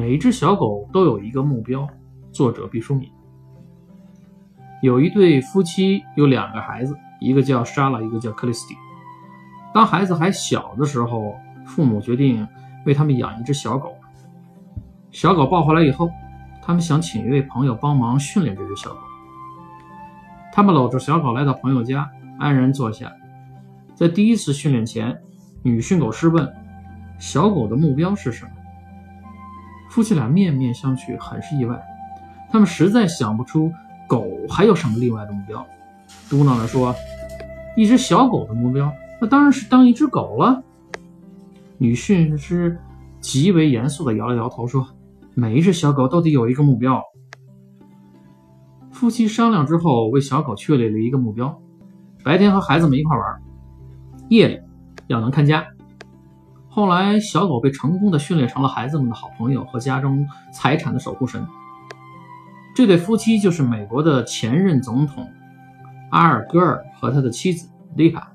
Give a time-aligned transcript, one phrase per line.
[0.00, 1.86] 每一只小狗都有一个目标。
[2.32, 3.10] 作者毕淑敏。
[4.80, 8.74] 有一对夫妻，有两个孩子，一个叫莎拉，一个叫克里斯蒂。
[9.74, 11.34] 当孩子还小的时候，
[11.66, 12.48] 父母决定
[12.86, 13.94] 为他们养一只小狗。
[15.10, 16.08] 小狗抱回来以后，
[16.62, 19.00] 他们想请一位朋友帮忙训练这只小狗。
[20.50, 23.12] 他们搂着小狗来到朋友家，安然坐下。
[23.94, 25.20] 在第一次训练前，
[25.62, 26.50] 女训狗师问
[27.20, 28.50] ：“小狗的目标是什么？”
[29.90, 31.78] 夫妻俩面面相觑，很是意外。
[32.48, 33.70] 他们实在想不出
[34.08, 35.66] 狗还有什么另外的目标，
[36.28, 36.94] 嘟囔着说
[37.76, 40.62] ：“一只小狗的目标，那当然是当一只狗了。”
[41.76, 42.78] 女训师
[43.20, 44.86] 极为严肃地摇了摇头说
[45.34, 47.02] ：“每一只小狗都得有一个目标。”
[48.92, 51.60] 夫妻商量之后，为小狗确立了一个目标：
[52.22, 53.42] 白天和孩子们一块玩，
[54.28, 54.60] 夜里
[55.08, 55.66] 要能看家。
[56.72, 61.44] 后来，小狗被成功的训练成了孩子们的好朋友和家中财产的守护神。
[62.76, 65.28] 这对夫妻就是美国的前任总统
[66.10, 68.32] 阿尔戈尔和他的妻子丽卡。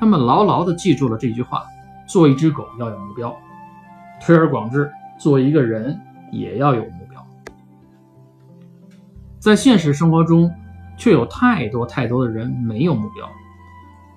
[0.00, 1.62] 他们牢牢地记住了这句话：
[2.08, 3.34] 做一只狗要有目标。
[4.20, 5.98] 推而广之，做一个人
[6.32, 7.24] 也要有目标。
[9.38, 10.52] 在现实生活中，
[10.98, 13.28] 却有太多太多的人没有目标。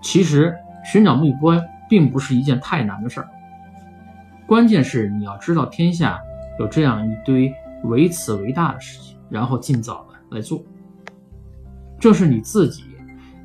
[0.01, 0.55] 其实，
[0.91, 3.29] 寻找目标并不是一件太难的事儿，
[4.47, 6.19] 关键是你要知道天下
[6.59, 7.53] 有这样一堆。
[7.85, 10.61] 唯此为大的事情，然后尽早的来做。
[11.97, 12.83] 正是你自己，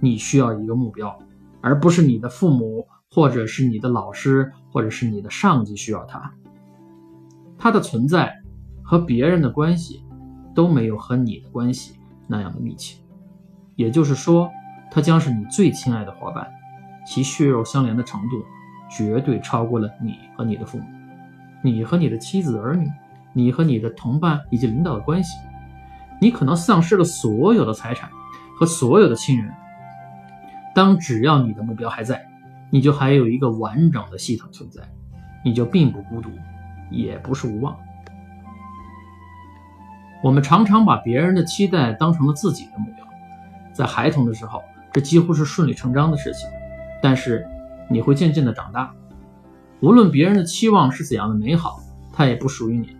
[0.00, 1.16] 你需要一个目标，
[1.60, 6.34] 而不是你的父母，或者是你的老师，或者是你的上级需要它。
[7.56, 8.34] 它的存在
[8.82, 10.02] 和别人的关系
[10.52, 11.94] 都没有和你的关系
[12.26, 12.98] 那样的密切。
[13.76, 14.50] 也就是说，
[14.90, 16.50] 它将是你最亲爱的伙伴，
[17.06, 18.44] 其血肉相连的程度
[18.90, 20.84] 绝对超过了你和你的父母，
[21.62, 22.90] 你和你的妻子儿女。
[23.36, 25.36] 你和你的同伴以及领导的关系，
[26.20, 28.08] 你可能丧失了所有的财产
[28.56, 29.52] 和所有的亲人。
[30.72, 32.24] 当只要你的目标还在，
[32.70, 34.82] 你就还有一个完整的系统存在，
[35.44, 36.30] 你就并不孤独，
[36.92, 37.76] 也不是无望。
[40.22, 43.04] 我们常常把别人的期待当成了自己的目标，
[43.72, 44.62] 在孩童的时候，
[44.92, 46.48] 这几乎是顺理成章的事情。
[47.04, 47.46] 但是
[47.90, 48.94] 你会渐渐的长大，
[49.80, 51.76] 无论别人的期望是怎样的美好，
[52.14, 52.96] 它也不属于你。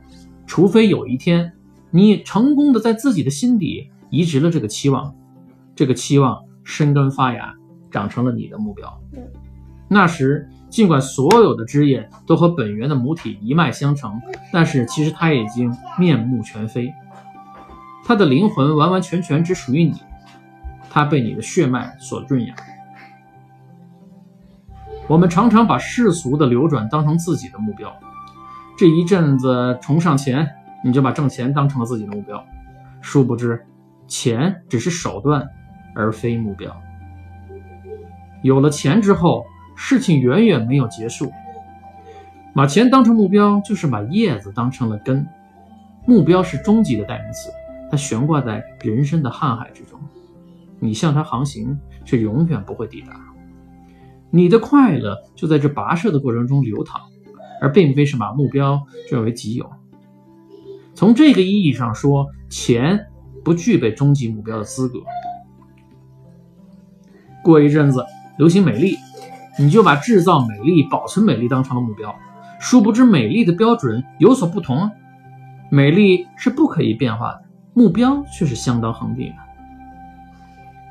[0.47, 1.55] 除非有一天，
[1.91, 5.15] 你成功的在自己的心底移植了这个期望，
[5.75, 7.55] 这个期望生根发芽，
[7.91, 9.01] 长成了你的目标。
[9.89, 14.21] 那时，尽管所有的枝叶都和本源的母体一脉相承，
[14.53, 16.93] 但是其实它已经面目全非，
[18.05, 19.95] 它的灵魂完完全全只属于你，
[20.91, 22.55] 它被你的血脉所润养。
[25.07, 27.95] 我们常常把世俗的流转当成自己的目标。
[28.77, 30.49] 这一阵子崇尚钱，
[30.83, 32.43] 你就把挣钱当成了自己的目标，
[33.03, 33.67] 殊不知，
[34.07, 35.47] 钱只是手段，
[35.95, 36.75] 而非目标。
[38.43, 39.45] 有了钱之后，
[39.77, 41.31] 事情远远没有结束。
[42.55, 45.27] 把钱当成目标，就是把叶子当成了根。
[46.07, 47.51] 目标是终极的代名词，
[47.91, 50.01] 它悬挂在人生的瀚海之中，
[50.79, 53.21] 你向它航行，却永远不会抵达。
[54.35, 57.01] 你的快乐就在这跋涉的过程中流淌。
[57.61, 59.71] 而并非是把目标据为己有。
[60.93, 63.07] 从这个意义上说，钱
[63.43, 64.99] 不具备终极目标的资格。
[67.43, 68.05] 过一阵子
[68.37, 68.99] 流行美丽，
[69.59, 72.15] 你就把制造美丽、保存美丽当成了目标。
[72.61, 74.91] 殊不知，美丽的标准有所不同啊！
[75.71, 79.37] 美丽是不可以变化的，目标却是相当恒定的。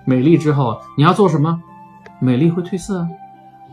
[0.06, 1.62] 美丽之后你要做什么？
[2.20, 3.08] 美丽会褪色，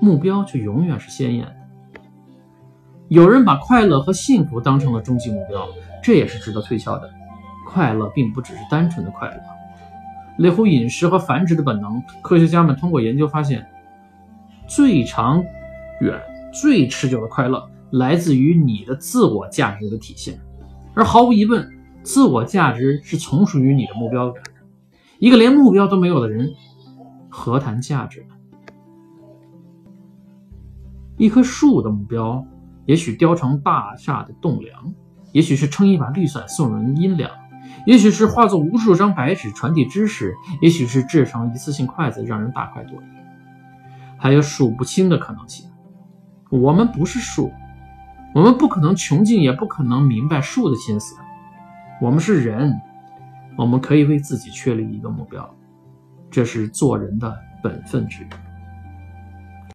[0.00, 1.56] 目标却永远是鲜艳的。
[3.08, 5.68] 有人把快乐和幸福当成了终极目标，
[6.02, 7.10] 这也是值得推敲的。
[7.68, 9.40] 快乐并不只是单纯的快乐，
[10.38, 12.02] 类乎饮食和繁殖的本能。
[12.22, 13.64] 科学家们通过研究发现，
[14.66, 15.44] 最长
[16.00, 16.20] 远、
[16.52, 20.40] 最持久的快乐来自于你的自我价值的体现。
[20.94, 21.68] 而毫无疑问，
[22.02, 24.40] 自我价值是从属于你的目标的。
[25.18, 26.52] 一个连目标都没有的人，
[27.28, 28.34] 何谈价值呢？
[31.20, 32.44] 一棵树的目标。
[32.86, 34.92] 也许雕成大厦的栋梁，
[35.32, 37.30] 也许是撑一把绿伞送人阴凉，
[37.86, 43.04] 也许是化作无数张白纸传递知识，也许是制成一次性筷子让人大快朵颐，
[44.18, 45.70] 还有数不清的可能性。
[46.50, 47.52] 我们不是树，
[48.34, 51.14] 我们不可能穷尽，也不可能明白树的心思。
[52.00, 52.74] 我们是人，
[53.56, 55.48] 我们可以为自己确立一个目标，
[56.30, 58.49] 这是做人的本分之一。